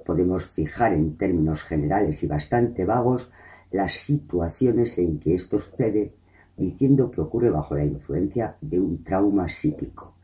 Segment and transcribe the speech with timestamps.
[0.04, 3.30] Podemos fijar en términos generales y bastante vagos
[3.70, 6.12] las situaciones en que esto sucede
[6.56, 10.15] diciendo que ocurre bajo la influencia de un trauma psíquico.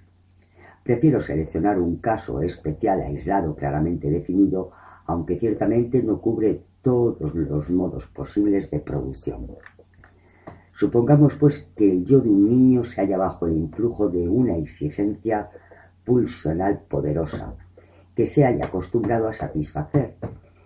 [0.82, 4.70] Prefiero seleccionar un caso especial aislado claramente definido,
[5.06, 9.46] aunque ciertamente no cubre todos los modos posibles de producción.
[10.72, 14.56] Supongamos pues que el yo de un niño se halla bajo el influjo de una
[14.56, 15.48] exigencia
[16.04, 17.54] pulsional poderosa,
[18.14, 20.16] que se haya acostumbrado a satisfacer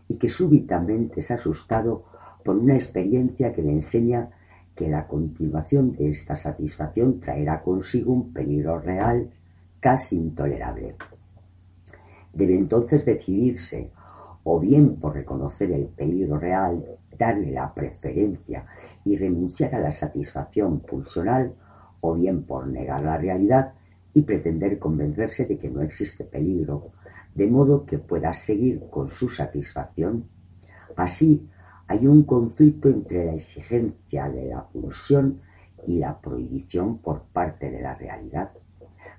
[0.08, 2.04] y que súbitamente es asustado
[2.44, 4.30] por una experiencia que le enseña
[4.75, 9.30] que la continuación de esta satisfacción traerá consigo un peligro real
[9.78, 10.97] casi intolerable.
[12.32, 13.91] Debe entonces decidirse
[14.44, 16.84] o bien por reconocer el peligro real,
[17.19, 18.64] darle la preferencia
[19.05, 21.55] y renunciar a la satisfacción pulsional,
[22.00, 23.74] o bien por negar la realidad
[24.14, 26.92] y pretender convencerse de que no existe peligro,
[27.34, 30.24] de modo que pueda seguir con su satisfacción.
[30.97, 31.48] Así,
[31.86, 35.41] hay un conflicto entre la exigencia de la pulsión
[35.86, 38.50] y la prohibición por parte de la realidad.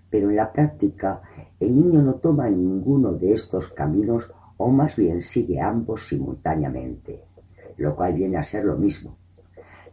[0.10, 1.22] Pero en la práctica,
[1.60, 4.32] el niño no toma ninguno de estos caminos
[4.64, 7.24] o más bien sigue ambos simultáneamente,
[7.78, 9.18] lo cual viene a ser lo mismo.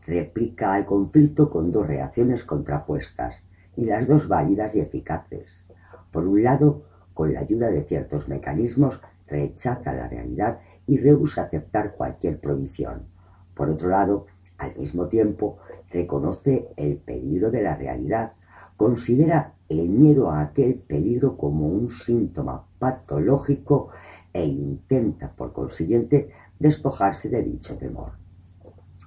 [0.06, 3.36] Replica al conflicto con dos reacciones contrapuestas
[3.77, 5.65] y las dos válidas y eficaces.
[6.12, 6.82] Por un lado,
[7.15, 13.06] con la ayuda de ciertos mecanismos, rechaza la realidad y rehúsa aceptar cualquier provisión.
[13.54, 14.26] Por otro lado,
[14.59, 15.60] al mismo tiempo,
[15.91, 18.32] reconoce el peligro de la realidad,
[18.76, 23.91] considera el miedo a aquel peligro como un síntoma patológico
[24.33, 28.12] e intenta, por consiguiente, despojarse de dicho temor.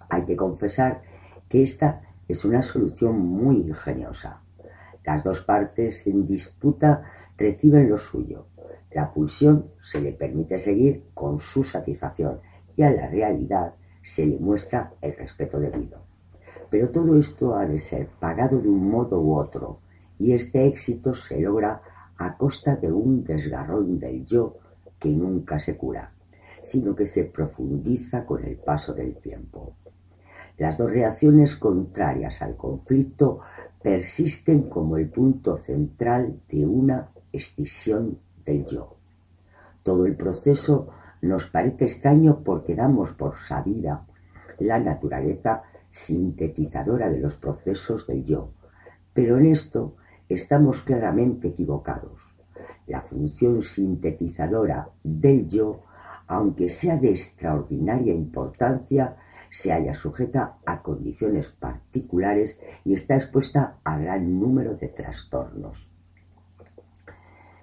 [0.10, 1.02] Hay que confesar
[1.48, 4.42] que esta es una solución muy ingeniosa.
[5.06, 7.04] Las dos partes en disputa
[7.38, 8.46] reciben lo suyo,
[8.92, 12.42] la pulsión se le permite seguir con su satisfacción
[12.76, 16.00] y a la realidad se le muestra el respeto debido.
[16.70, 19.80] Pero todo esto ha de ser pagado de un modo u otro,
[20.20, 21.82] y este éxito se logra
[22.18, 24.58] a costa de un desgarrón del yo
[25.02, 26.14] que nunca se cura,
[26.62, 29.74] sino que se profundiza con el paso del tiempo.
[30.60, 33.40] Las dos reacciones contrarias al conflicto
[33.82, 38.96] persisten como el punto central de una escisión del yo.
[39.82, 40.90] Todo el proceso
[41.24, 44.06] nos parece extraño porque damos por sabida
[44.60, 48.52] la naturaleza sintetizadora de los procesos del yo,
[49.14, 49.96] pero en esto
[50.30, 52.31] estamos claramente equivocados.
[52.88, 55.82] La función sintetizadora del yo,
[56.28, 59.18] aunque sea de extraordinaria importancia,
[59.52, 65.88] se halla sujeta a condiciones particulares y está expuesta a gran número de trastornos.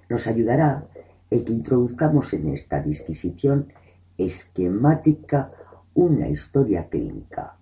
[0.09, 0.87] Nos ayudará
[1.31, 3.73] el que introduzcamos en esta disquisición
[4.17, 5.53] esquemática
[5.95, 7.57] una historia clínica.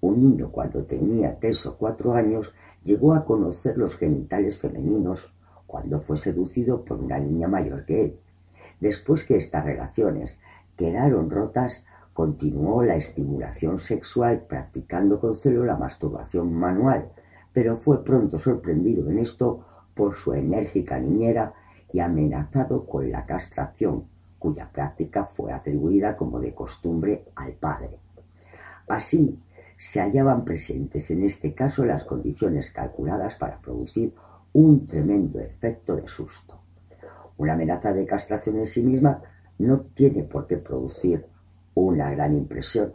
[0.00, 2.52] Un niño cuando tenía tres o cuatro años
[2.84, 5.32] llegó a conocer los genitales femeninos
[5.72, 8.16] cuando fue seducido por una niña mayor que él.
[8.78, 10.38] Después que estas relaciones
[10.76, 17.08] quedaron rotas, continuó la estimulación sexual practicando con celo la masturbación manual,
[17.54, 21.54] pero fue pronto sorprendido en esto por su enérgica niñera
[21.90, 24.04] y amenazado con la castración,
[24.38, 27.96] cuya práctica fue atribuida como de costumbre al padre.
[28.88, 29.38] Así,
[29.78, 34.12] se hallaban presentes en este caso las condiciones calculadas para producir
[34.54, 36.60] un tremendo efecto de susto.
[37.38, 39.22] Una amenaza de castración en sí misma
[39.58, 41.24] no tiene por qué producir
[41.74, 42.92] una gran impresión.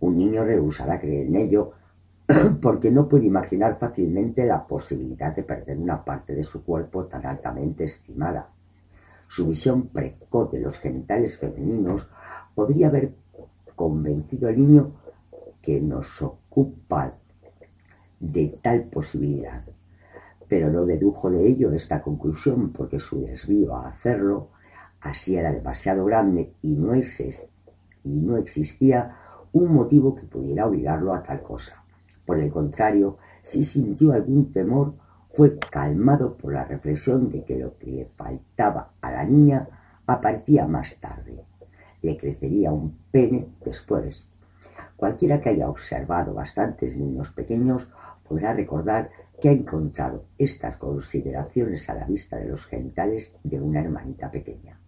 [0.00, 1.72] Un niño rehusará creer en ello
[2.60, 7.24] porque no puede imaginar fácilmente la posibilidad de perder una parte de su cuerpo tan
[7.26, 8.48] altamente estimada.
[9.28, 12.06] Su visión precoz de los genitales femeninos
[12.54, 13.12] podría haber
[13.74, 14.92] convencido al niño
[15.60, 17.12] que nos ocupa
[18.18, 19.62] de tal posibilidad,
[20.48, 24.48] pero no dedujo de ello esta conclusión porque su desvío a hacerlo
[25.00, 29.16] así era demasiado grande y no, y no existía
[29.52, 31.82] un motivo que pudiera obligarlo a tal cosa.
[32.24, 34.94] Por el contrario, si sintió algún temor,
[35.30, 39.68] fue calmado por la reflexión de que lo que le faltaba a la niña
[40.06, 41.44] aparecía más tarde.
[42.02, 44.24] Le crecería un pene después.
[44.96, 47.88] Cualquiera que haya observado bastantes niños pequeños
[48.26, 49.10] podrá recordar
[49.40, 54.78] que ha encontrado estas consideraciones a la vista de los genitales de una hermanita pequeña.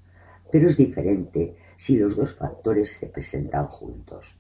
[0.51, 4.37] Pero es diferente si los dos factores se presentan juntos.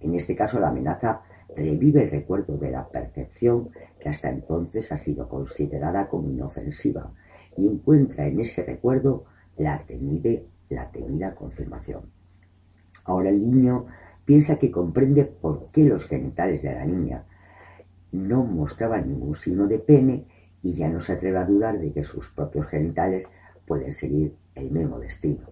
[0.00, 1.22] En este caso la amenaza
[1.56, 3.70] revive el recuerdo de la percepción
[4.00, 7.12] que hasta entonces ha sido considerada como inofensiva
[7.56, 9.24] y encuentra en ese recuerdo
[9.56, 9.84] la
[10.70, 12.10] la temida confirmación.
[13.04, 13.86] Ahora el niño
[14.24, 17.24] piensa que comprende por qué los genitales de la niña
[18.14, 20.24] no mostraban ningún signo de pene
[20.62, 23.26] y ya no se atreve a dudar de que sus propios genitales
[23.66, 25.50] pueden seguir el mismo destino.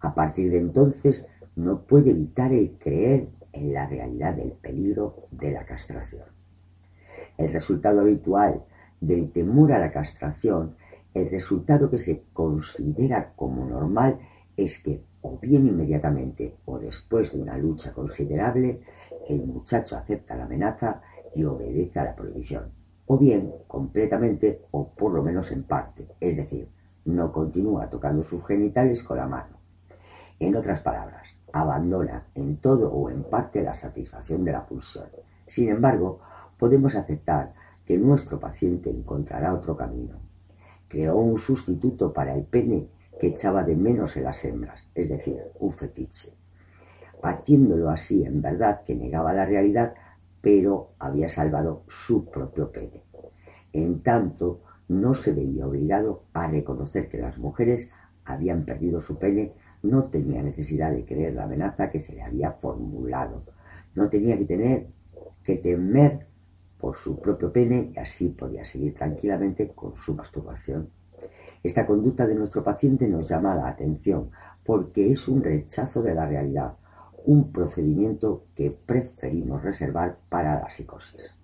[0.00, 5.52] A partir de entonces no puede evitar el creer en la realidad del peligro de
[5.52, 6.24] la castración.
[7.36, 8.64] El resultado habitual
[9.00, 10.76] del temor a la castración,
[11.12, 14.18] el resultado que se considera como normal
[14.56, 18.80] es que o bien inmediatamente o después de una lucha considerable,
[19.28, 21.02] el muchacho acepta la amenaza
[21.36, 22.72] y obedece a la prohibición,
[23.06, 26.68] o bien completamente o por lo menos en parte, es decir,
[27.04, 29.58] no continúa tocando sus genitales con la mano.
[30.40, 35.06] En otras palabras, abandona en todo o en parte la satisfacción de la pulsión.
[35.46, 36.20] Sin embargo,
[36.58, 37.52] podemos aceptar
[37.84, 40.16] que nuestro paciente encontrará otro camino.
[40.88, 42.88] Creó un sustituto para el pene
[43.20, 46.32] que echaba de menos en las hembras, es decir, un fetiche.
[47.22, 49.94] Haciéndolo así, en verdad, que negaba la realidad,
[50.46, 53.02] pero había salvado su propio pene.
[53.72, 57.90] En tanto, no se veía obligado a reconocer que las mujeres
[58.24, 62.52] habían perdido su pene, no tenía necesidad de creer la amenaza que se le había
[62.52, 63.42] formulado,
[63.96, 64.86] no tenía que tener
[65.42, 66.28] que temer
[66.78, 70.90] por su propio pene y así podía seguir tranquilamente con su masturbación
[71.66, 74.30] esta conducta de nuestro paciente nos llama la atención
[74.64, 76.74] porque es un rechazo de la realidad,
[77.26, 81.34] un procedimiento que preferimos reservar para la psicosis.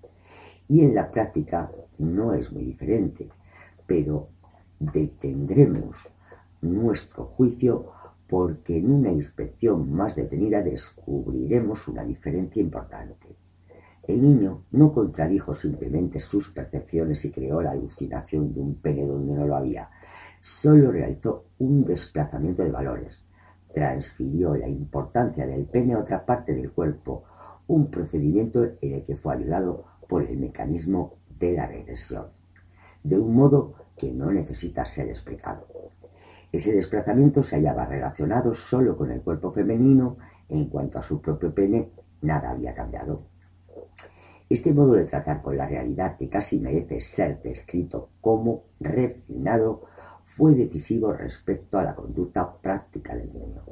[0.69, 3.29] Y en la práctica no es muy diferente,
[3.87, 4.29] pero
[4.79, 5.97] detendremos
[6.61, 7.91] nuestro juicio
[8.29, 13.37] porque en una inspección más detenida descubriremos una diferencia importante.
[14.05, 19.35] El niño no contradijo simplemente sus percepciones y creó la alucinación de un pene donde
[19.35, 19.91] no lo había,
[20.41, 23.23] solo realizó un desplazamiento de valores.
[23.73, 27.25] Transfirió la importancia del pene a otra parte del cuerpo,
[27.67, 32.27] un procedimiento en el que fue ayudado por el mecanismo de la regresión,
[33.03, 35.67] de un modo que no necesita ser explicado.
[36.51, 40.19] Ese desplazamiento se hallaba relacionado solo con el cuerpo femenino,
[40.49, 41.89] en cuanto a su propio pene,
[42.21, 43.23] nada había cambiado.
[44.51, 49.85] Este modo de tratar con la realidad que casi merece ser descrito como refinado
[50.25, 53.63] fue decisivo respecto a la conducta práctica del niño.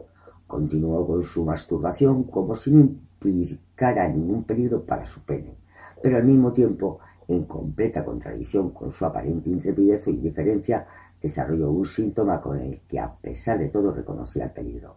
[0.47, 5.55] Continuó con su masturbación como si no implicara ningún peligro para su pene,
[6.02, 6.99] pero al mismo tiempo,
[7.29, 10.87] en completa contradicción con su aparente intrepidez o indiferencia,
[11.23, 14.96] desarrolló un síntoma con el que a pesar de todo reconocía el peligro.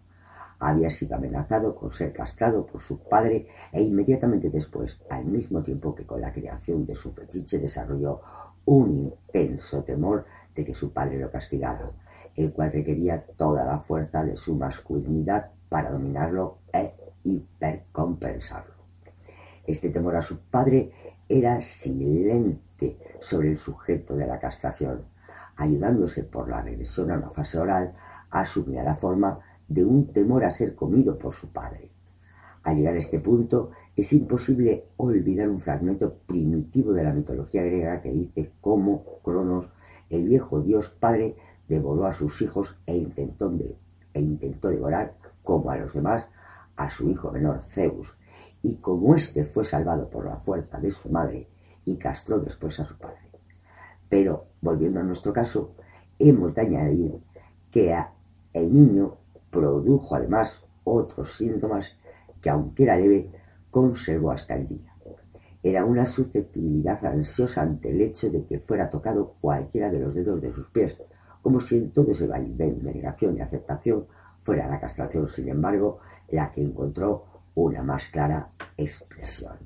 [0.59, 5.94] Había sido amenazado con ser castrado por su padre e inmediatamente después, al mismo tiempo
[5.94, 8.21] que con la creación de su fetiche, desarrolló
[8.65, 11.91] un intenso temor de que su padre lo castigara,
[12.35, 16.93] el cual requería toda la fuerza de su masculinidad para dominarlo e
[17.23, 18.73] hipercompensarlo.
[19.65, 20.91] Este temor a su padre
[21.29, 25.05] era silente sobre el sujeto de la castración,
[25.55, 27.93] ayudándose por la regresión a una fase oral,
[28.29, 31.89] asumía la forma de un temor a ser comido por su padre.
[32.63, 38.02] Al llegar a este punto, es imposible olvidar un fragmento primitivo de la mitología griega
[38.02, 39.69] que dice cómo Cronos
[40.09, 41.35] el viejo dios padre
[41.68, 43.54] devoró a sus hijos e intentó,
[44.14, 46.28] e devorar, como a los demás,
[46.76, 48.16] a su hijo menor Zeus,
[48.62, 51.47] y como éste fue salvado por la fuerza de su madre
[51.85, 53.30] y castró después a su padre.
[54.09, 55.76] Pero, volviendo a nuestro caso,
[56.18, 57.19] hemos de añadir
[57.71, 57.95] que
[58.54, 59.18] el niño
[59.50, 61.88] produjo además otros síntomas
[62.42, 63.30] que, aunque era leve,
[63.73, 64.94] conservó hasta el día.
[65.63, 70.39] Era una susceptibilidad ansiosa ante el hecho de que fuera tocado cualquiera de los dedos
[70.39, 70.95] de sus pies,
[71.42, 74.06] como si en todo ese vaivén de negación y aceptación
[74.42, 75.99] fuera la castración, sin embargo,
[76.30, 77.25] la que encontró
[77.56, 79.57] una más clara expresión.